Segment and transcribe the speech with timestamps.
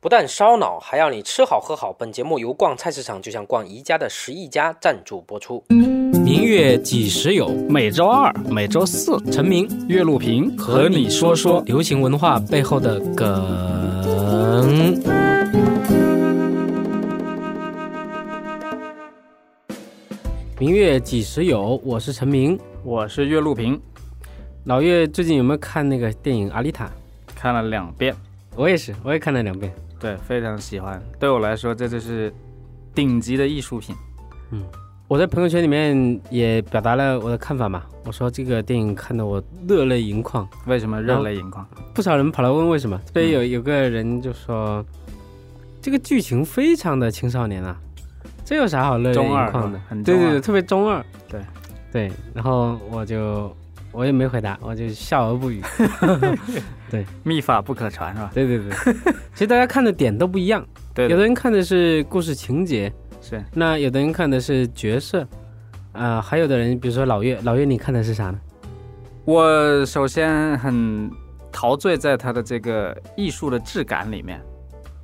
[0.00, 1.92] 不但烧脑，还要你吃好喝好。
[1.92, 5.64] 本节目由逛菜市场就像逛宜家的十亿家赞助播出。
[6.24, 7.48] 明月几时有？
[7.68, 14.94] 每周二、每周四，陈明、岳路平和你说说流行文化背后的梗。
[20.60, 21.80] 明月几时有？
[21.84, 23.80] 我是陈明，我是岳路平。
[24.66, 26.84] 老岳最近有没有看那个电影《阿丽塔》？
[27.34, 28.14] 看了两遍。
[28.54, 29.72] 我也是，我也看了两遍。
[29.98, 31.02] 对，非常喜欢。
[31.18, 32.32] 对我来说，这就是
[32.94, 33.94] 顶级的艺术品。
[34.50, 34.62] 嗯，
[35.08, 37.82] 我在朋友圈里面也表达了我的看法嘛。
[38.04, 40.48] 我说这个电影看得我热泪盈眶。
[40.66, 41.66] 为什么热泪盈眶？
[41.94, 43.00] 不少人跑来问为什么。
[43.06, 44.84] 这边有有个人就说，
[45.82, 47.76] 这个剧情非常的青少年啊，
[48.44, 49.80] 这有啥好热泪盈眶的？
[49.88, 51.04] 很对对对，特别中二。
[51.28, 51.40] 对
[51.92, 53.54] 对，然后我就。
[53.90, 55.62] 我也没回答，我就笑而不语。
[56.90, 58.30] 对，秘法不可传是吧？
[58.34, 58.94] 对对对，
[59.34, 60.66] 其实大家看的点都不一样。
[60.94, 63.42] 对，有的人看的是故事情节，是。
[63.52, 65.26] 那有的人看的是角色，
[65.92, 68.40] 啊，还有的人，比如说老岳，老岳你看的是啥呢？
[69.24, 71.10] 我首先很
[71.52, 74.40] 陶醉在他的这个艺术的质感里面。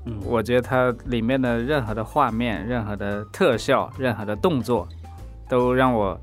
[0.06, 4.88] 嗯，我觉得它里面的任何的画面、任何的特效、任何的动作，
[5.48, 6.18] 都让我。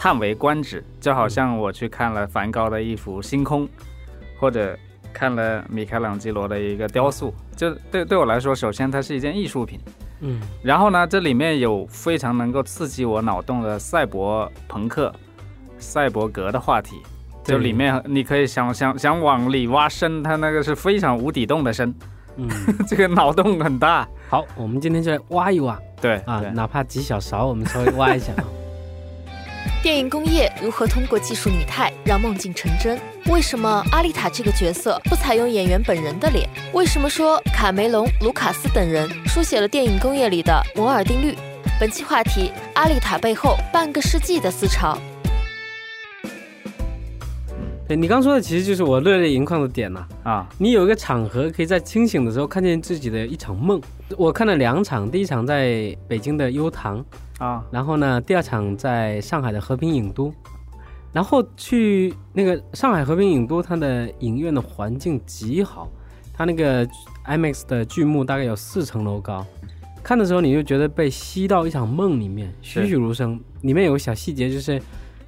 [0.00, 3.68] 叹为观止，就好像我去看了梵高的一幅星空，
[4.38, 4.78] 或者
[5.12, 9.80] 看了米开朗基罗的一个雕塑，就对对我来说，首先它是一件艺术品，
[10.20, 15.12] 嗯，然后呢，这里面有非常能够刺激我脑洞的赛博朋克、
[15.78, 16.96] 赛博格的话题，
[17.44, 21.94] 就里面你可以想想想往里挖深，它那个是非常无底洞的深，
[22.36, 22.48] 嗯，
[22.86, 24.08] 这个脑洞很大。
[24.28, 28.44] 好，我们今天就来挖一挖，对啊，哪怕几小勺，我们稍微挖一下啊。
[29.80, 32.98] 电影工业如何通过技术拟态让梦境成真？
[33.26, 36.48] 为什么阿丽塔这个角色不采用演员本人的脸？
[36.72, 41.32] 为什么说卡梅隆、卢卡斯等人书写了电影工业里的摩尔定律？
[41.78, 44.98] 本期话题：阿丽塔背后半个世纪的思潮。
[47.86, 50.04] 对你刚说的，其实就是我热泪盈眶的点呐！
[50.24, 53.80] 啊，你有一个场合可以在清醒的时候看见自己的一场梦。
[54.16, 57.02] 我看了两场，第一场在北京的优唐。
[57.38, 60.32] 啊，然后呢，第二场在上海的和平影都，
[61.12, 65.88] 然后去那个上海和平影都，它的影院的环境极好，
[66.34, 66.86] 它那个
[67.26, 69.46] IMAX 的剧目大概有四层楼高，
[70.02, 73.40] 看的时候你就觉得被吸到一场梦里面，栩栩如生。
[73.62, 74.80] 里面有个小细节，就是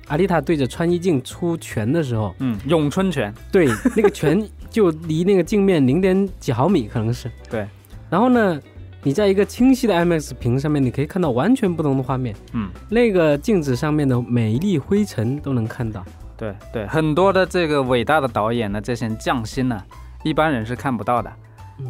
[0.08, 7.68] 阿丽塔对着穿衣镜出拳的时候，嗯，咏春拳，对，那个拳就离那个镜面零点几毫米，可能是， 对，
[8.08, 8.60] 然后呢？
[9.02, 12.36] 你在一个清晰的 IMAX 屏上面，你可以看到完全不同的画面。
[12.52, 16.04] 嗯，那个镜子上面的每一粒灰尘都能看到。
[16.36, 19.82] 对对，很多的这个伟大的导演的这些匠心呢，
[20.22, 21.32] 一般人是看不到的。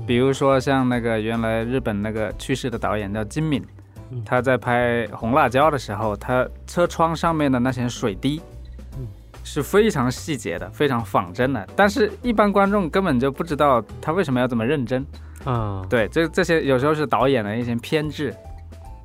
[0.07, 3.61] 比如说像那个原来日本那个去世的导演叫金敏，
[4.25, 8.41] 他在拍《红辣椒》的时候，他车窗上面的那些水滴，
[9.43, 11.69] 是非常细节的，非常仿真的。
[11.75, 15.05] 但是，一般观众根本就不知道他为什么要这么认真。
[15.45, 18.35] 啊，对，这这些有时候是导演的一些偏执，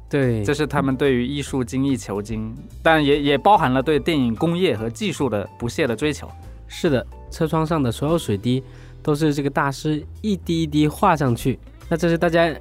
[0.09, 2.53] 对，这是他们对于艺术精益求精，
[2.83, 6.29] 但也也包含了对电影工业和技术的不懈的追求。
[6.67, 8.61] 是的，车窗上的所有水滴
[9.01, 11.57] 都是这个大师一滴一滴画上去，
[11.87, 12.53] 那这是大家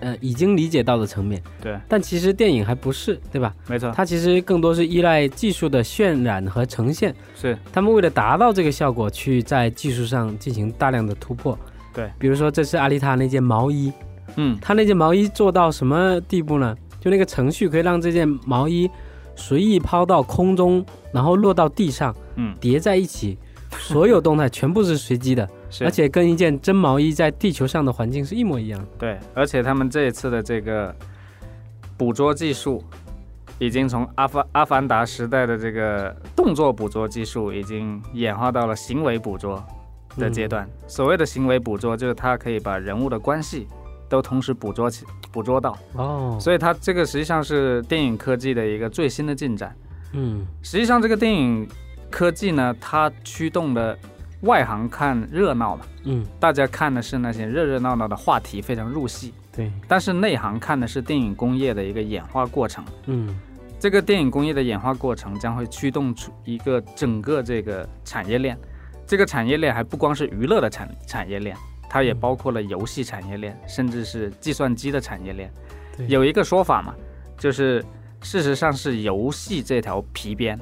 [0.00, 1.42] 呃已经理解到的层面。
[1.62, 3.54] 对，但其实电影还不是，对吧？
[3.68, 7.14] 没错，它其实更多是依赖技术的渲染和呈现。
[7.34, 11.58] 是，他们为了达到这个效果，去在技术上进行大量的突破。
[11.94, 13.92] 对，比如说这次阿丽塔那件毛衣，
[14.36, 16.76] 嗯，他那件毛衣做到什么地步呢？
[17.00, 18.90] 就那个程序可以让这件毛衣
[19.36, 23.38] 随意抛到空中，然后落到地上，嗯，叠在一起，
[23.78, 25.48] 所有动态全部是随机的，
[25.82, 28.86] 而且跟一件真毛衣在地球上的环境是一模一样。
[28.98, 30.94] 对，而且他们这一次的这个
[31.96, 32.82] 捕捉技术，
[33.58, 39.62] 已经从阿凡阿凡达时代的这个动作捕捉技术，已经演化到了行为捕捉。
[40.16, 43.66] 的阶段，所谓的行为捕捉，就是它可以把人物的关系
[44.08, 46.38] 都同时捕捉起、捕捉到哦。
[46.40, 49.74] 所以它这个实际上是电影科技的一个最新的进展。
[50.12, 51.68] 嗯，实际上这个电影
[52.10, 53.98] 科技呢，它驱动的
[54.42, 59.34] 外行看热闹嘛，嗯，大家看的是那些热热闹闹的话题，非常入戏。
[59.50, 62.84] 对，但是内行看的是电影工业的一个演化过程。
[63.06, 63.36] 嗯，
[63.78, 68.56] 这个电影工业的演化过程将会驱动出一个整个这个产业链。
[69.06, 71.56] 这个产业链还不光是娱乐的产产业链，
[71.88, 75.52] 它也包括了游戏产业链，甚至是计算机的产业链。
[76.08, 76.94] 有一个说法嘛，
[77.38, 77.84] 就是
[78.22, 80.58] 事实上是游戏这条皮鞭，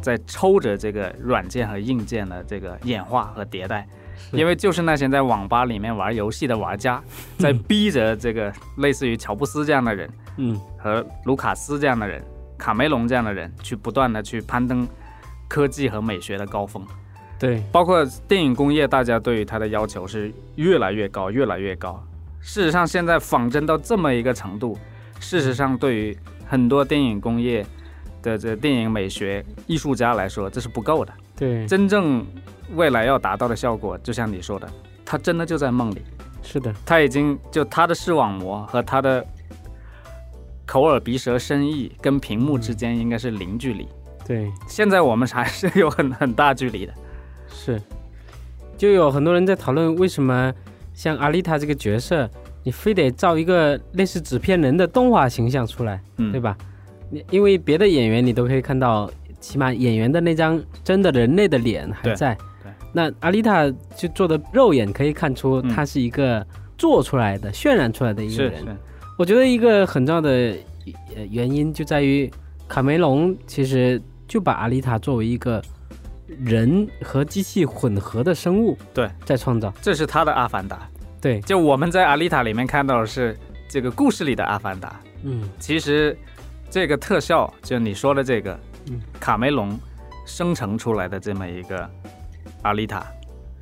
[0.00, 3.86] 在抽着这个软件和硬件的这个演化和迭代。
[4.32, 7.02] 因为就是那些在网吧里面玩游戏的玩家，
[7.36, 12.24] 在逼着这个类似于乔布斯这样的人，嗯，和卢卡斯这样的人，
[12.56, 14.88] 卡梅隆这样的人，去不断的去攀登
[15.48, 16.86] 科技和美学的高峰。
[17.44, 22.02] 对，包括电影工业，大家对于它的要求是越来越高，越来越高。
[22.40, 24.78] 事实上，现在仿真到这么一个程度，
[25.20, 27.62] 事实上对于很多电影工业
[28.22, 31.12] 的这电影美学艺术家来说，这是不够的。
[31.36, 32.24] 对，真正
[32.72, 34.66] 未来要达到的效果，就像你说的，
[35.04, 36.02] 它真的就在梦里。
[36.42, 39.22] 是的，他已经就他的视网膜和他的
[40.64, 43.86] 口耳鼻舌身意跟屏幕之间应该是零距离。
[44.26, 46.94] 对，现在我们还是有很很大距离的。
[47.54, 47.80] 是，
[48.76, 50.52] 就有很多人在讨论为什么
[50.92, 52.28] 像阿丽塔这个角色，
[52.64, 56.56] 你非得造一个类似纸片人的动画形象出来，对吧？
[57.10, 59.08] 你因为别的演员你都可以看到，
[59.40, 62.34] 起码演员的那张真的人类的脸还在。
[62.62, 62.72] 对。
[62.92, 66.44] 那阿丽塔就做的肉眼可以看出，他是一个
[66.76, 68.76] 做出来的、渲染出来的一个人。
[69.16, 70.54] 我觉得一个很重要的
[71.30, 72.28] 原因就在于
[72.66, 75.62] 卡梅隆其实就把阿丽塔作为一个。
[76.26, 80.88] 人和机器混合的生物，对，在创造，这是他的阿凡达。
[81.20, 83.36] 对，就我们在阿丽塔里面看到的是
[83.68, 85.00] 这个故事里的阿凡达。
[85.22, 86.16] 嗯，其实
[86.70, 88.58] 这个特效，就你说的这个，
[88.90, 89.78] 嗯，卡梅隆
[90.26, 91.88] 生成出来的这么一个
[92.62, 93.06] 阿丽塔，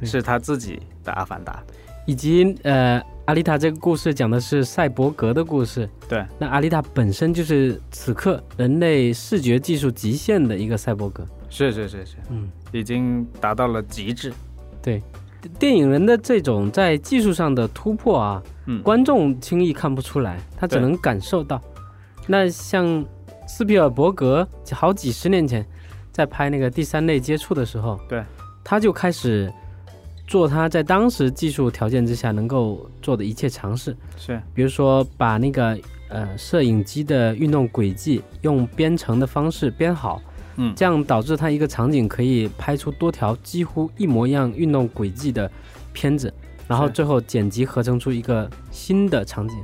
[0.02, 1.62] 是他自己的阿凡达。
[2.04, 5.88] 以及呃，阿丽塔这个故事讲的是赛博格的故事。
[6.08, 11.24] 对，那阿丽塔本身就是此刻人类视觉技术极限的一个赛博格。
[11.48, 14.32] 是是是是，嗯，已经达到了极致。
[14.82, 15.00] 对，
[15.58, 21.60] 电影人的这种在技术上的突破啊，嗯，观众轻易看不出来，他只能感受到。
[22.26, 23.04] 那像
[23.46, 25.64] 斯皮尔伯格好几十年前
[26.10, 28.24] 在拍那个第三类接触的时候，对，
[28.64, 29.52] 他就开始
[30.26, 33.96] 做他在当时技术条件之下能够做的一切尝试。
[34.16, 35.78] 是，比如说把那个
[36.08, 40.20] 呃摄影机的运动轨迹用编程的方式编好。
[40.56, 45.50] 嗯，这样导致它一个场景可以拍出多条几乎一模一样运动轨迹的
[45.94, 46.30] 片子，
[46.68, 49.56] 然后最后剪辑合成出一个新的场景。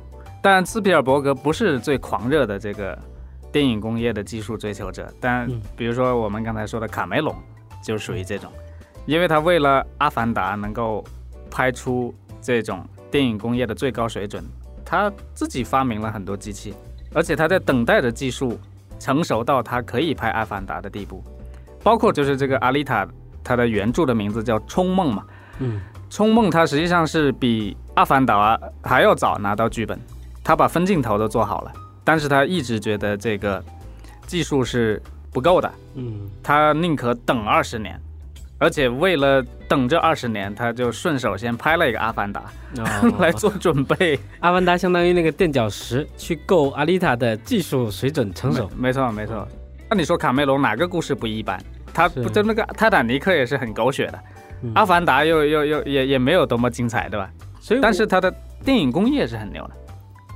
[0.43, 2.99] 但斯皮尔伯格不是最狂热的这个
[3.53, 5.47] 电影工业的技术追求者，但
[5.77, 7.35] 比如说我们刚才说的卡梅隆
[7.85, 8.51] 就属于这种，
[9.09, 11.03] 因为他为了《阿凡达》能够
[11.51, 14.45] 拍出这种电影工业的最高水准，
[14.85, 16.75] 他自己发明了很多机器，
[17.15, 18.57] 而且他在等待着技术。
[19.01, 21.23] 成熟到他可以拍《阿凡达》的地步，
[21.85, 23.07] 包括就是这个阿丽塔，
[23.45, 25.25] 它的原著的名字叫《冲梦》嘛。
[25.61, 25.81] 嗯，
[26.13, 29.97] 《冲梦》它实际上是比《阿凡达》还要早拿到剧本，
[30.43, 31.73] 他把分镜头都做好了，
[32.03, 33.65] 但是他一直觉得这个
[34.27, 35.01] 技术是
[35.31, 35.73] 不够的。
[35.95, 38.01] 嗯，他宁可等二十年。
[38.59, 42.43] 而且为了等这二十年，他就顺手先拍了一个《阿凡达》
[43.21, 44.17] 来做准备。
[44.41, 48.69] 《阿凡达》相当于那个垫脚石，去够阿丽塔的技术水准成熟。
[48.77, 49.47] 没错，没错。
[49.89, 51.59] 那你说卡梅隆哪个故事不一般？
[51.95, 54.19] 他不就那个《泰坦尼克》也是很狗血的，
[54.75, 57.31] 《阿凡达》又又又也也没有多么精彩，对吧？
[57.61, 58.33] 所以，但是他的
[58.65, 59.71] 电影工业是很牛的。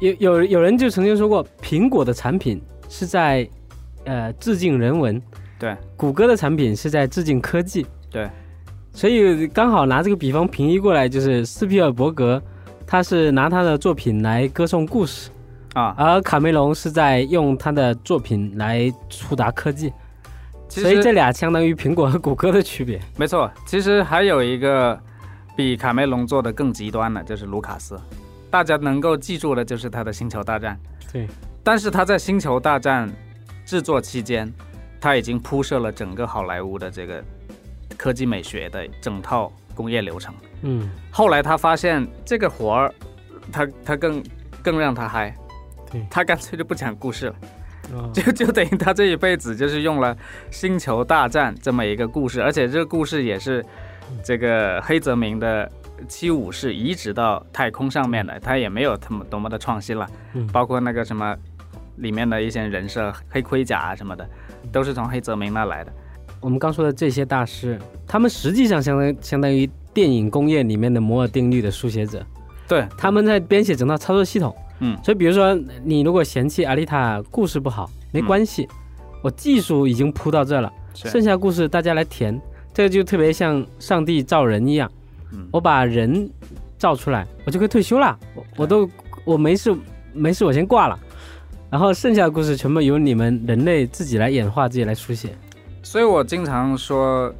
[0.01, 3.49] 有有有人就曾经说过，苹果的产品是在
[4.05, 5.21] 呃致敬人文，
[5.59, 7.85] 对；谷歌的产品是在致敬科技。
[8.13, 8.29] 对，
[8.93, 12.41] 所以刚好拿这个比方平移过来，就是斯皮尔伯格，
[12.87, 15.31] 他是拿他的作品来歌颂故事
[15.73, 19.91] 啊，而卡梅隆是在用他的作品来触达科技，
[20.69, 23.01] 所以这俩相当于苹果和谷歌的区别。
[23.17, 25.01] 没错，其实还有一个
[25.57, 27.99] 比卡梅隆做的更极端的，就是卢卡斯，
[28.51, 30.79] 大家能够记住的就是他的《星球大战》。
[31.13, 31.27] 对，
[31.65, 33.09] 但是他在《星球大战》
[33.65, 34.53] 制作期间，
[35.01, 37.25] 他已经铺设了整个好莱坞的这个。
[38.03, 42.93] 科技美学的整套工业流程，嗯，后来他发现这个活儿，
[43.53, 44.21] 他他更
[44.61, 45.33] 更让他嗨，
[45.89, 47.35] 对，他干脆就不讲故事了，
[48.13, 50.13] 就就等于他这一辈子就是用了
[50.51, 53.65] 《星球大战》这么一个故事，而且这个故事也是
[54.25, 55.71] 这个黑泽明的
[56.09, 61.37] 七武士移植到太空上面的，他也没有他们多么的创新了，嗯，包括那个什么
[61.99, 64.29] 里面的一些人设、黑盔甲啊什么的，
[64.73, 65.93] 都是从黑泽明那来的。
[66.43, 72.23] 我们刚说的这些大师，他们实际上相当相当于电影工业里面的摩尔定律的书写者，
[72.69, 74.55] 对，他们在编写整套操作系统。
[74.81, 78.69] 嗯，所以比如说你如果嫌弃阿丽塔故事不好，没关系，
[79.23, 82.39] 我技术已经铺到这了，剩下故事大家来填。
[82.75, 84.91] 这个就特别像上帝造人一样，
[85.53, 86.29] 我把人
[86.77, 88.91] 造出来，我就可以退休了，我我都
[89.25, 89.73] 我没事
[90.13, 90.99] 没事，我先挂了，
[91.71, 95.29] 然后剩下的故事全部由你们人类自己来演化，自己来书写。
[95.83, 97.31] 所以我经常说，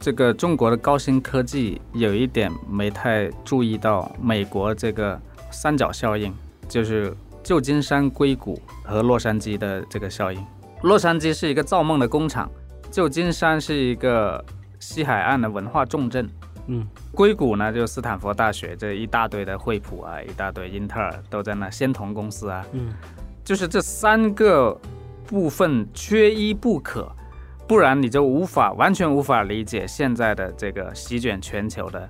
[0.00, 5.20] 这个中国的高新科技有一点没太注意到，美国这个
[5.50, 6.34] 三角效应，
[6.66, 10.44] 就是旧金山、硅谷和洛杉矶的这个效应。
[10.82, 12.50] 洛杉矶是一个造梦的工厂，
[12.90, 14.42] 旧金山是一个
[14.80, 16.28] 西海岸的文化重镇，
[16.68, 22.92] 嗯，硅谷呢就斯坦福大学这一大堆的惠普啊，一大堆英特尔都在那，仙童公司啊，嗯，
[23.44, 24.76] 就是这三个
[25.26, 27.08] 部分缺一不可。
[27.68, 32.08] 不然你就无法完全无法理解现在的这个席卷全球的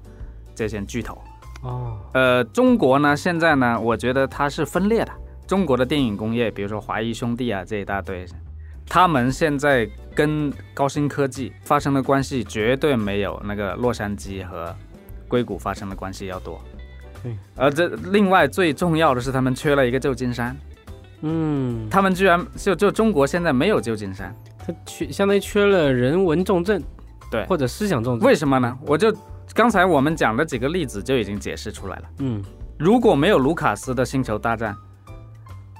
[0.54, 1.18] 这些巨头
[1.62, 1.98] 哦。
[2.14, 5.12] 呃，中国呢，现在呢，我觉得它是分裂的。
[5.48, 8.24] 中国的电影工业，比如说华谊兄弟啊这一大堆，
[8.86, 14.72] 他们现在跟高新科技发生的关系绝对没有那个洛杉矶和
[15.26, 16.60] 硅谷发生的关系要多。
[17.22, 17.36] 对。
[17.56, 20.56] 而这另外最重要的是，他们缺了一个旧金山。
[21.22, 21.88] 嗯。
[21.90, 24.32] 他们居然就就中国现在没有旧金山。
[24.86, 26.82] 缺相当于缺了人文重镇，
[27.30, 28.26] 对，或者思想重镇。
[28.26, 28.76] 为什么呢？
[28.86, 29.14] 我就
[29.54, 32.02] 刚才我们讲的几个例子就已经解释出来了。
[32.18, 32.42] 嗯，
[32.78, 34.76] 如果没有卢卡斯的星球大战，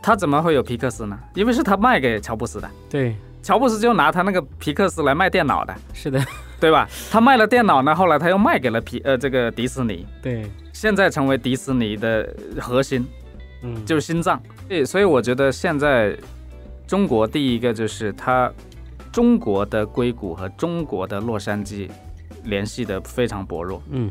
[0.02, 1.18] 他怎么会有皮克斯呢？
[1.35, 2.71] 因为是他卖给乔布斯的。
[2.88, 5.75] 对，乔布斯就拿他那个皮克斯来卖电脑的。
[5.92, 6.25] 是的，
[6.59, 6.88] 对吧？
[7.11, 10.07] 他卖了电脑呢，后来他又卖给了皮呃这个迪士尼。
[10.23, 13.07] 对，现在成为迪士尼的核心，
[13.62, 14.40] 嗯，就是心脏。
[14.68, 16.16] 对，所以我觉得现在
[16.87, 18.50] 中国第一个就是他。
[19.12, 21.88] 中国的硅谷和中国的洛杉矶
[22.44, 23.82] 联系的非常薄弱。
[23.90, 24.10] 嗯，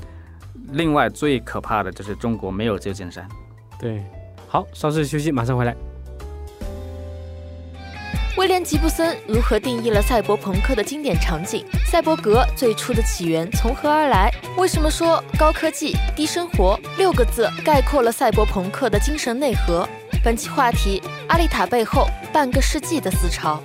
[0.72, 3.28] 另外最可怕的就是中国没有旧金山。
[3.80, 4.04] 对，
[4.48, 5.76] 好，稍事休息，马上回来。
[8.38, 11.66] 威廉·吉布森如何定义了赛博朋克的经典场景？
[11.88, 14.32] 赛博格最初的起源从何而来？
[14.58, 19.90] 为什么说高科技、低生活六个字概括了赛博朋克的精神内核？
[20.24, 23.60] 本期话题：阿丽塔背后半个世纪的思潮。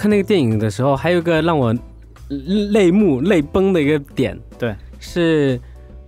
[0.00, 1.76] 看那个电影的时候，还有一个让我
[2.72, 5.60] 泪目、泪崩的一个点，对，是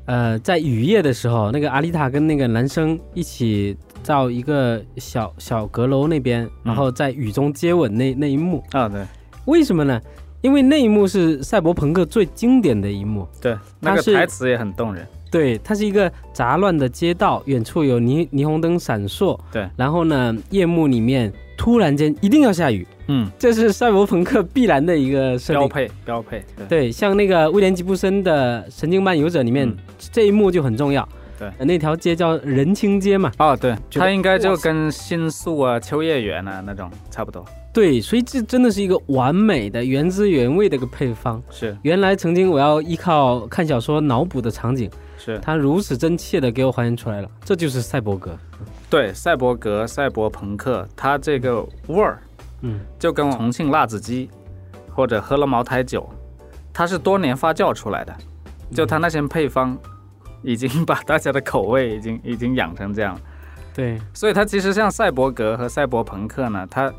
[0.07, 8.65] 呃，在雨夜的时候，那个阿丽塔跟那个男生一起到一个小小阁楼那边，然后在雨中接吻那那一幕。
[8.71, 9.05] 啊，对，
[9.45, 10.01] 为什么呢？
[10.41, 21.31] 因为那一幕是赛博朋克最经典的一幕，对，那个台词也很动人，对，它是一个杂乱的街道，远处有霓霓虹灯闪烁，对，然后呢，夜幕里面
[21.63, 22.85] 突然间一定要下雨。
[23.07, 26.45] 嗯，这是赛博朋克必然的一个标配，标配。
[26.69, 29.73] 对，像那个威廉吉布森的《神经漫游者》里面
[30.11, 31.09] 这一幕就很重要。
[31.43, 33.33] 对，那条街叫人青街嘛。
[33.39, 37.45] 哦，对，它应该就跟新宿啊、秋叶原啊那种差不多。
[37.73, 41.43] 对，所以这真的是一个完美的原汁原味的一个配方。
[41.51, 47.29] 是，原来曾经我要依靠看小说脑补的场景，是他如此真切的给我还原出来了。
[47.45, 48.39] 这就是赛博格。
[48.89, 52.23] 对，赛博格、赛博朋克，它这个味儿。
[52.61, 54.31] 嗯，就跟重庆辣子鸡，
[54.95, 56.09] 或者喝了茅台酒，
[56.73, 58.15] 它是多年发酵出来的，
[58.73, 59.77] 就它那些配方，
[60.43, 63.19] 已经把大家的口味已经 已经养成这样。
[63.75, 66.93] 对，所以它其实像赛博格和赛博朋克呢，它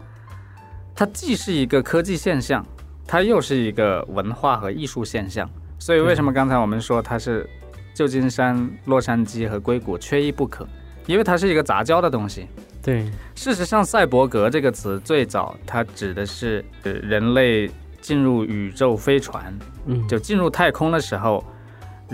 [0.96, 2.66] 它既是一个科技现象，
[3.06, 5.50] 它又是一个文化和艺术现象。
[5.78, 7.48] 所以为什么刚才我们说它是
[7.94, 10.68] 旧金山、洛杉矶和硅谷缺一不可？
[11.06, 12.48] 因为它是一个杂交的东西。
[12.82, 17.70] 对，事实上，赛博格这个词最早它指的是人类
[18.02, 19.54] 进入宇宙飞船，
[19.86, 21.44] 嗯，就进入太空的时候，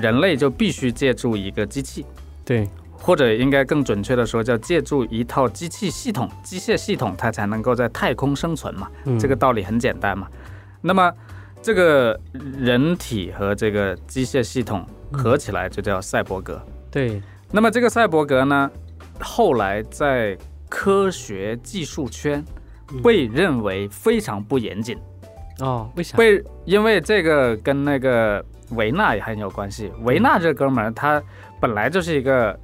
[0.02, 2.06] 人类就必须借助一个机器，
[2.46, 8.90] 对，或者应该更准确的说，叫借助一套机器系统、机械系统，它才能够在太空生存嘛。
[9.20, 10.28] 这个道理很简单嘛。
[10.82, 11.12] 那么，
[11.62, 12.20] 这个
[12.58, 16.62] 人体和这个机械系统合起来就叫赛博格。
[16.90, 17.22] 对。
[17.52, 18.70] 那么这个赛博格呢，
[19.20, 20.38] 后来在
[20.70, 22.46] 科学技术圈
[23.04, 24.96] 被认为非常不严谨
[25.60, 26.16] 哦，为啥？
[26.16, 29.92] 被因为这个跟那个维纳也很有关系。
[30.04, 31.22] 维纳这哥们儿他
[31.60, 32.58] 本来就是一个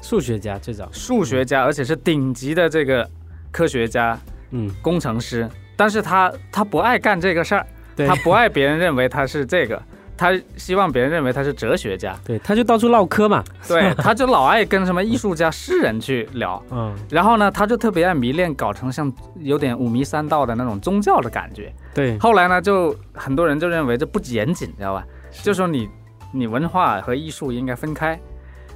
[0.00, 0.88] 数学家，最早。
[0.92, 3.08] 数学家，而且是顶级的这个
[3.50, 4.18] 科学家，
[4.50, 5.48] 嗯，工程师。
[5.76, 9.80] 但是他他不爱干这个事儿，他不爱别人认为他是这个。
[10.16, 22.18] 他希望别人认为他是哲学家，对，他就到处唠嗑嘛，对，他就老爱跟什么艺术家、诗人去聊， 嗯，然后呢，他就特别爱迷恋，搞成像有点五迷三道的那种宗教的感觉，对。
[22.18, 25.06] 后来呢，就很多人就认为这不严谨，知道吧？
[25.30, 25.88] 就说你
[26.32, 28.18] 你文化和艺术应该分开，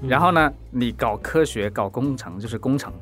[0.02, 2.92] 然后呢，你搞科学、搞工程就是工程，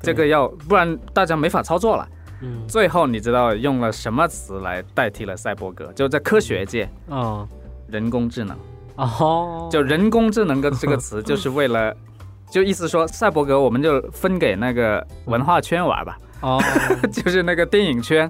[0.00, 2.08] 这个要不然大家没法操作了。
[2.40, 2.66] 嗯。
[2.66, 5.92] 最后你知道用了什么词来代替了赛博格？
[5.92, 7.48] 就在科学界哦。
[7.86, 8.56] 人工智能，
[8.96, 11.94] 哦，就人工智能的这个词，就是为了，
[12.50, 16.58] 就意思说赛博格，我们就分给那个文化圈玩吧，哦，
[17.12, 18.28] 就是那个电影圈，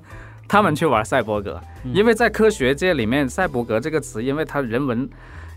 [0.48, 1.60] 他们去玩赛博格，
[1.92, 5.08] 因为在科学界里面，赛博格这个词，因为它人文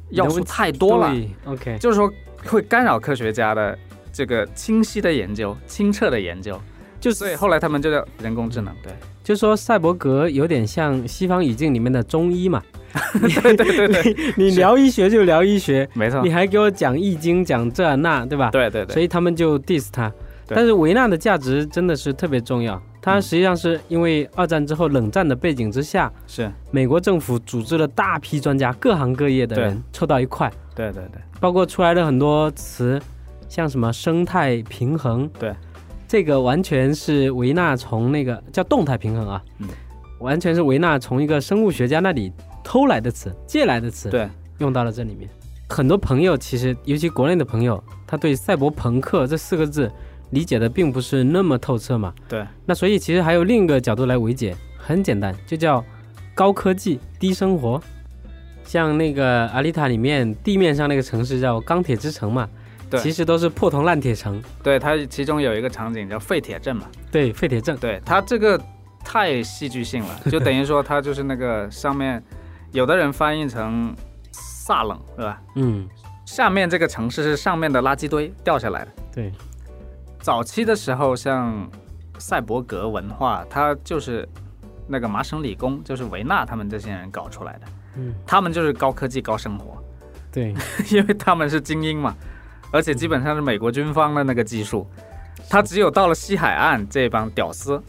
[0.09, 1.15] 要素太多了
[1.45, 2.11] ，OK，就是说
[2.45, 3.77] 会干扰科学家的
[4.11, 6.59] 这个清晰的研究、清澈的研究，
[6.99, 8.91] 就所以后来他们就叫人工智能，对，
[9.23, 12.63] 就是说赛博格有点像西方语境里面的中医嘛，
[13.19, 18.49] 对对对，你聊医学就聊医学，没错，你还给我讲易经讲这那，对吧？
[18.49, 20.11] 对对对，所以他们就 diss 他。
[20.55, 26.51] 但是维纳的价值真的是特别重要，它实际上是因为二战之后冷战的背景之下，是。
[26.71, 32.99] 美国政府组织了大批专家，各行各业的人凑到一块，对对对，包括出来的很多词，
[33.49, 35.53] 像什么生态平衡，对，
[36.07, 39.67] 这个完全是维纳从那个叫动态平衡啊，嗯，
[40.19, 42.31] 完全是维纳从一个生物学家那里
[42.63, 45.29] 偷来的词，借来的词，对，用到了这里面。
[45.69, 49.91] 很多朋友其实，尤其国内的朋友，他对赛博朋克这四个字。
[50.31, 52.13] 理解的并不是那么透彻嘛？
[52.27, 52.45] 对。
[52.65, 55.83] 那所以其实还有另一个角度来理解，很简单，就叫
[56.33, 57.81] 高科技低生活。
[58.63, 62.49] 像那个阿丽塔里面地面上那个城市叫钢铁之城嘛，
[62.89, 64.41] 对，其实都是破铜烂铁城。
[64.61, 66.85] 对，它其中有一个场景叫废铁镇嘛。
[67.09, 67.77] 对，废铁镇。
[67.77, 68.61] 对，它这个
[69.05, 72.21] 太戏剧性了，就等于说它就是那个上面，
[72.73, 73.95] 有的人翻译成
[74.33, 75.41] 萨冷，是吧？
[75.55, 75.87] 嗯。
[76.25, 78.91] 下面这个城市是上面的垃圾堆掉下来的。
[79.15, 79.31] 对。
[80.27, 81.71] 早期的时候，像
[82.19, 84.27] 赛博格文化，它就是
[84.85, 87.61] 那个麻省理工，就是维纳他们这些人搞出来的。
[87.95, 89.81] 嗯，他们就是高科技、高生活。
[90.29, 90.53] 对，
[90.91, 92.13] 因为他们是精英嘛，
[92.73, 94.85] 而且基本上是美国军方的那个技术。
[95.49, 97.81] 他只有到了西海岸这帮屌丝，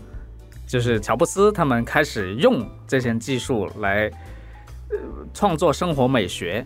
[0.64, 4.08] 就是乔布斯他们开始用这些技术来
[5.34, 6.64] 创作生活美学，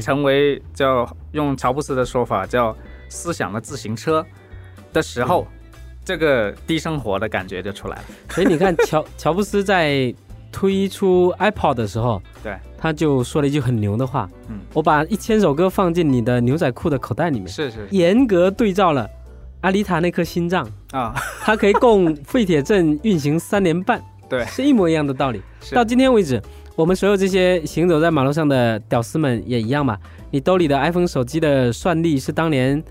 [0.00, 2.72] 成为叫用乔布斯的说法叫
[3.08, 4.24] 思想的自行车。
[4.92, 5.46] 的时候，
[6.04, 8.04] 这个低生活的感觉就出来了。
[8.30, 10.14] 所以你看， 乔乔布斯在
[10.50, 19.08] 推出 iPod 的时候，对，他就说了一句很牛的话：“嗯，我把一千首歌放进你的牛仔裤的口袋里面。”是是，严格对照了
[19.60, 24.02] 阿丽塔那颗心脏啊，它可以供废铁镇运行三年半。
[24.28, 25.42] 对，是一模一样的道理。
[25.72, 26.40] 到今天为止，
[26.74, 29.98] 我们所有这些行走在马路上的屌丝们也一样嘛。
[30.30, 32.82] 你兜里的 iPhone 手机的算力是当年。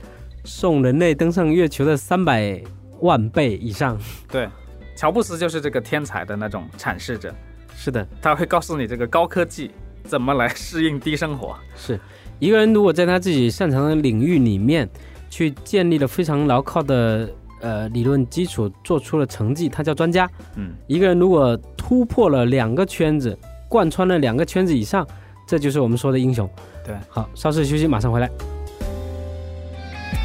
[0.48, 2.60] 送人类登上月球的三百
[3.02, 3.98] 万倍以上。
[4.32, 4.48] 对，
[4.96, 7.36] 乔布斯就是这个天才的那种阐释者。
[7.76, 9.70] 是的，他会告诉你这个高科技
[10.06, 11.56] 怎么来适应低生活。
[11.76, 12.00] 是
[12.40, 14.90] 一个人如果在他自己擅长的领域里面
[15.30, 17.30] 去建立了非常牢靠的
[17.60, 20.28] 呃理论基础，做出了成绩，他叫专家。
[20.56, 25.06] 嗯，一个人如果突破了两个圈子，贯穿了两个圈子以上，
[25.46, 26.50] 这就是我们说的英雄。
[26.86, 28.57] 对，好，稍事休息，马上回来。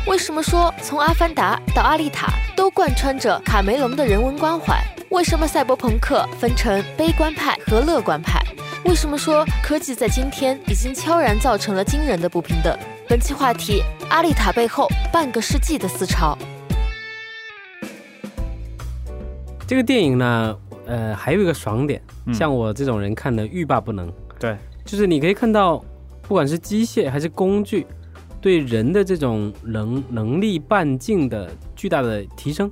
[0.04, 4.82] 为什么说从《阿凡达》到《阿丽塔》都贯穿着卡梅隆的人文关怀？
[5.10, 8.42] 为什么赛博朋克分成悲观派和乐观派？
[8.84, 12.76] 为什么说科技在今天已经悄然造成了惊人的不平等？
[13.08, 16.36] 本期话题：《阿丽塔》背后半个世纪的思潮。
[19.68, 22.02] 这个电影呢，呃，还有一个爽点，
[22.34, 24.12] 像我这种人看的欲罢不能。
[24.40, 25.78] 对，就是你可以看到，
[26.22, 27.86] 不管是机械还是工具。
[28.42, 28.58] 对。
[28.58, 32.70] 人的这种能能力半径的巨大的提升，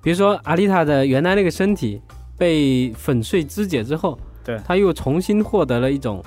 [0.00, 2.00] 比如说阿丽塔的原来那个身体
[2.38, 6.24] 被粉碎肢解之后，对，他又重新获得了一种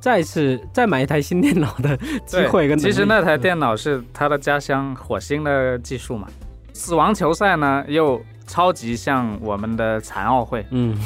[0.00, 2.78] 再次再买一台新电脑的机会跟。
[2.78, 6.26] 其实那台电脑是他的家乡火星的技术嘛。
[6.72, 10.64] 死亡球赛呢，又超级像我们的残奥会。
[10.70, 10.96] 嗯，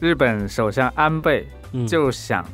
[0.00, 1.46] 日本首相安倍
[1.86, 2.44] 就想。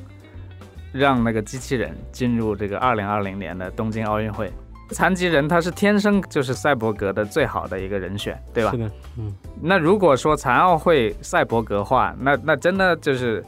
[0.94, 4.48] 让那个机器人进入这个二零二零年的东京奥运会，
[4.90, 8.70] 残疾人他是天生就是赛博格的最好的一个人选，对吧？
[8.70, 9.34] 是的，嗯。
[9.60, 13.44] 那如果说残奥会赛博格化，那那真的就是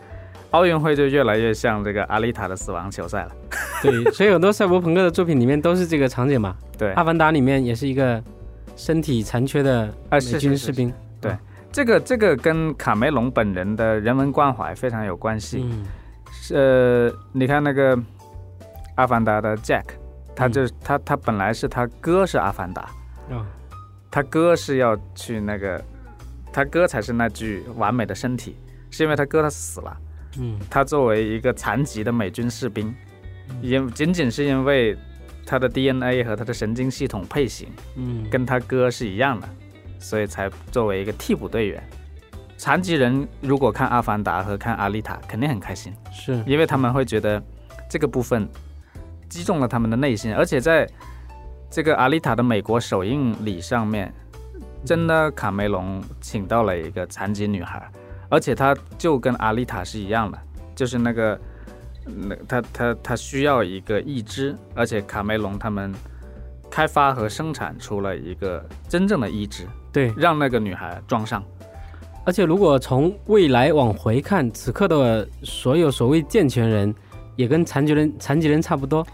[0.51, 3.31] 奥运会就越来越像这个阿丽塔的死亡球赛了。
[3.81, 6.57] 对，所以很多赛博朋克的作品里面都是这个场景嘛。
[6.77, 8.21] 对，阿凡达里面也是一个
[8.75, 10.93] 身体残缺的美军士兵。
[11.21, 11.37] 对，
[11.71, 15.61] 这个这个跟卡梅隆本人的人文关怀非常有关系。
[15.63, 15.85] 嗯。
[16.55, 17.97] 呃，你看那个
[18.97, 19.85] 《阿凡达》的 Jack，
[20.35, 22.91] 他就他他本来是他哥是阿凡达，
[23.31, 23.45] 嗯，
[24.11, 25.83] 他哥是要去那个，
[26.53, 28.57] 他哥才是那具完美的身体，
[28.91, 29.97] 是因为他哥他死了，
[30.39, 32.95] 嗯，他作为一个残疾的美军士兵，
[33.63, 34.97] 因仅仅是因为
[35.47, 39.49] 他的 DNA 和他的神经系统配型，嗯，跟他哥是一样的，
[39.99, 41.83] 所以才作为一个替补队员。
[42.59, 46.42] 残疾人如果看《阿凡达》和看《阿丽塔》，肯定很开心，是。
[46.47, 47.42] 因为他们会觉得
[47.88, 48.49] 这个部分
[49.29, 50.88] 击中了他们的内心，而且在
[51.71, 54.12] 这个《阿丽塔》的美国首映礼上面，
[54.85, 57.87] 真的卡梅隆请到了一个残疾女孩，
[58.31, 60.38] 而且她就跟阿丽塔是一样的，
[60.75, 61.38] 就是那个
[62.07, 65.92] 那她她她需要一个义肢，而且卡梅隆他们
[66.71, 71.45] 开发和生产出了一个真正的义肢，对，让那个女孩装上。
[72.27, 76.93] 而且如果从未来往回看，此刻的所有所谓健全人，
[77.37, 79.07] 也跟残疾人残疾人差不多。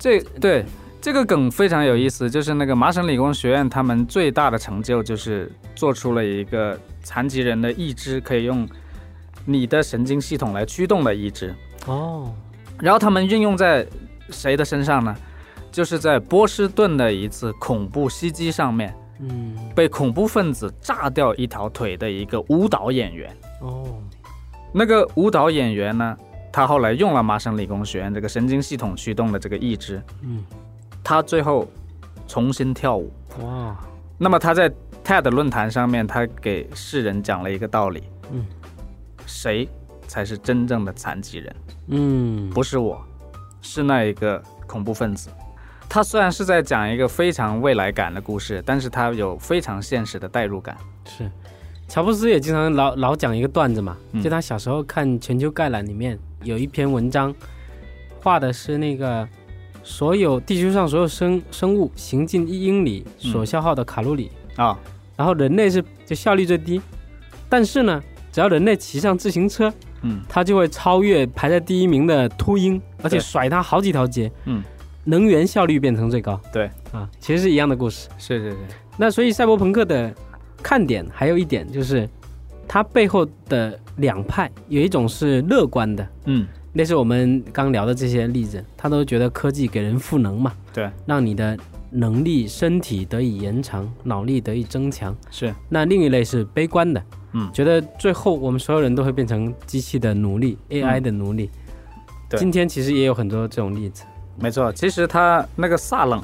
[0.00, 0.64] 这对
[1.00, 8.68] 这个梗非常有意思，就是那个麻省理工学院，他们最大的成就就是做出了一个残疾人的义肢，可以用
[9.44, 11.54] 你的神经系统来驱动的义肢。
[11.86, 12.34] 哦，
[12.80, 13.86] 然后他们运用在
[14.30, 15.16] 谁的身上呢？
[15.70, 23.34] 就是在波士顿的一次恐怖袭击上面，嗯，被恐怖分子炸掉一条腿的一个舞蹈演员。
[23.60, 23.86] 哦，
[24.72, 26.16] 那个舞蹈演员呢？
[26.52, 30.44] 他后来用了麻省理工学院这个神经系统驱动的这个义肢，嗯，
[31.04, 31.64] 他最后
[32.26, 33.76] 重新跳舞哇。
[34.18, 34.68] 那么他在
[35.04, 38.02] TED 论坛上面，他给世人讲了一个道理，
[38.32, 38.44] 嗯，
[39.26, 39.68] 谁
[40.08, 41.56] 才是真正的残疾人？
[41.86, 43.00] 嗯，不是我，
[43.62, 45.30] 是那一个恐怖分子。
[45.92, 50.76] 他虽然是在讲一个非常未来感的故事，但是他有非常现实的代入感。
[51.04, 51.28] 是，
[51.88, 56.16] 乔布斯也经常老老讲一个段子嘛，就他小时候看《全球概览》里面。
[56.44, 57.34] 有一篇文章，
[58.22, 59.28] 画的是那个
[59.82, 64.30] 所有地球上所有生生物行进一英里所消耗的卡路里。
[64.54, 64.78] 啊，
[65.16, 66.80] 然后人类是就效率最低，
[67.48, 68.00] 但是呢，
[68.30, 69.70] 只要人类骑上自行车，
[70.02, 74.62] 嗯，他就会超越排在第一名的秃鹰，而且甩他好几条街，嗯，
[75.04, 78.56] 能源效率变成最高，对啊，其实是一样的故事，是是是。
[78.96, 80.14] 那所以赛博朋克的
[80.62, 82.08] 看点还有一点就是。
[82.72, 91.58] 它背后的两派，有一种是乐观的，嗯，那是我们刚聊的这些例子，他都觉得科技给人赋能嘛，对，让你的
[91.90, 95.52] 能力、身体得以延长，脑力得以增强，是。
[95.68, 101.50] 那另一类是悲观的，嗯，觉得最后我们所有人都会变成机器的奴隶，AI 的奴隶。
[102.28, 104.04] 对，今天其实也有很多这种例子。
[104.36, 106.22] 没错，其实它那个萨冷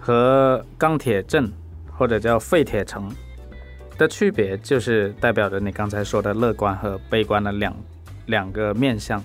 [0.00, 1.52] 和钢铁镇，
[1.96, 3.10] 或者叫废铁城。
[3.96, 7.72] 的区别就是代表着你刚才说的乐观和悲观的两
[8.26, 9.22] 两个面向，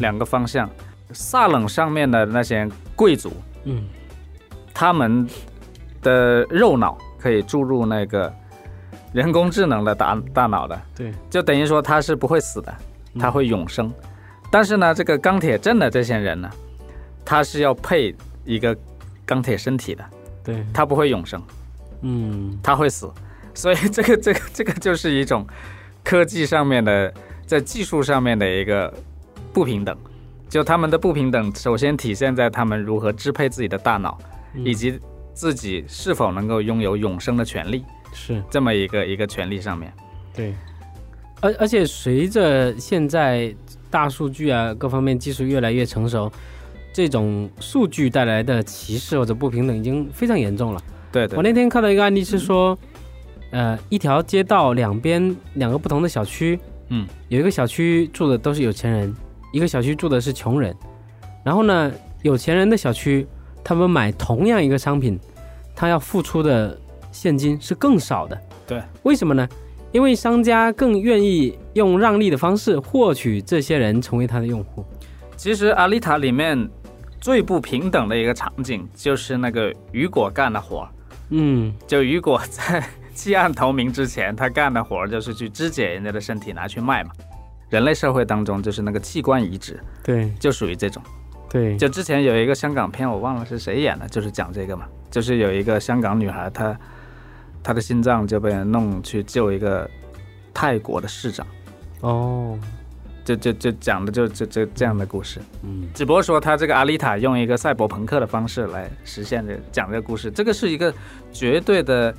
[0.00, 0.68] 两个方向。
[1.12, 3.84] 萨冷上面的那些贵族，嗯，
[4.74, 5.24] 他们
[6.02, 8.30] 的肉脑可以注入那个
[9.12, 12.74] 人工智能的大大脑的，对，就等于说他是不会死的，
[13.20, 13.90] 他会永生。
[14.50, 16.50] 但是呢，这个钢铁镇的这些人呢，
[17.28, 18.14] 他是要配
[18.46, 18.74] 一个
[19.26, 20.02] 钢铁身体的，
[20.42, 21.42] 对，他不会永生，
[22.00, 23.12] 嗯，他会死。
[23.52, 25.46] 所以这个这个这个就是一种
[26.02, 27.12] 科技上面的，
[27.44, 28.90] 在技术上面的一个
[29.52, 29.94] 不平等。
[30.48, 34.16] 就他们的不平等，首先体现在他们如何支配自己的大脑，
[34.64, 34.98] 以及
[35.34, 39.92] 自己是否能够拥有永生的权利，是这么一个一个权利上面。
[40.32, 40.54] 对，
[41.42, 43.54] 而而且随着现在
[43.90, 46.32] 大数据啊各方面技术越来越成熟，
[46.92, 50.82] 这种数据带来的歧视或者不平等已经非常严重了。
[51.10, 52.78] 对，对我那天看到一个案例是说。
[53.50, 59.16] 呃，一条街道两边两个不同的小区，嗯，有一个小区住的都是有钱人，
[59.54, 60.76] 一个小区住的是穷人。
[61.42, 63.26] 然后呢，有钱人的小区，
[63.64, 65.18] 他们买同样一个商品，
[65.74, 66.78] 他要付出的
[67.10, 68.38] 现金是更少的。
[68.66, 69.48] 对，为什么呢？
[69.92, 74.84] 因为商家更愿意用让利的方式获取这些人成为他的用户。
[75.38, 76.68] 其实阿丽塔里面
[77.20, 80.88] 最不平等的一个场景就是那个雨果干的活
[81.30, 82.82] 嗯，就雨果在。
[83.14, 87.10] 弃暗投明之前，他干的活就是去肢解人家的身体拿去卖嘛。
[87.68, 91.02] 人类社会当中，就是那个器官移植，对，就属于这种。
[91.50, 96.78] 对，就之前有一个香港片，我忘了是谁演的，就是讲这个嘛，就是有一个香港女孩，她
[97.60, 99.90] 她的心脏就被人弄去救一个
[100.54, 101.44] 泰国的市长。
[102.02, 102.56] 哦，
[103.36, 105.40] 就就就讲的就就就这样的故事。
[105.62, 110.92] 嗯，只不过说他这个阿丽塔用一个赛博朋克的方式来实现这讲这个故事，这个是一个
[111.32, 112.14] 绝对的。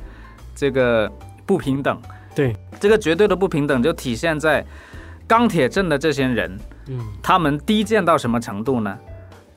[0.55, 1.09] 这个
[1.45, 1.97] 不平等，
[2.35, 4.65] 对这个绝对的不平等，就体现在
[5.25, 8.99] 钢铁镇的这些人，嗯，他们低贱到什么程度呢？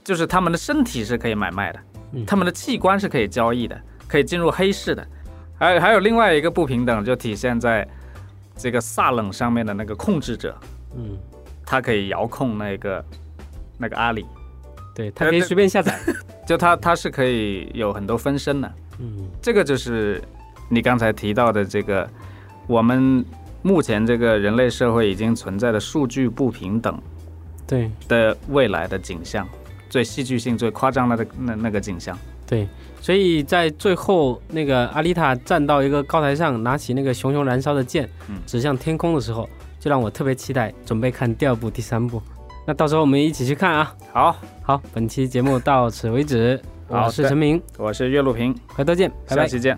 [0.05, 1.81] 就是他们的身体是可以买卖的，
[2.25, 5.05] 他们的器官是可以交易的，可以进入黑市的。
[5.59, 7.85] 还还有另外一个不平等，就体现在
[8.57, 10.57] 这个萨冷上面的那个控制者，
[10.95, 11.19] 嗯，
[11.65, 13.05] 他可以遥控那个
[13.79, 14.27] 那个阿里，
[14.95, 15.99] 对它可以随便下载，
[16.47, 20.23] 就它它是可以有很多分身的，嗯，这个就是。
[20.69, 22.09] 你刚才提到的这个，
[22.67, 23.23] 我们
[23.61, 26.99] 目前这个人类社会已经存在的数据不平等，
[27.67, 27.91] 对。
[28.09, 29.47] 的未来的景象，
[29.91, 32.17] 最戏剧性、最夸张的那那个景象。
[32.47, 32.67] 对，
[33.03, 38.09] 所以在最后那个阿丽塔站到一个高台上，拿起那个熊熊燃烧的剑，
[38.47, 39.47] 指向天空的时候，
[39.83, 42.23] 就让我特别期待，准备看第二部、第三部。
[42.65, 43.93] 那到时候我们一起去看啊！
[44.13, 46.63] 好好，本期节目到此为止。
[46.87, 49.77] 我是陈明，我是岳路平，回头见，拜拜，下期见。